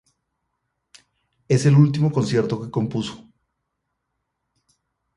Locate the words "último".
1.75-2.11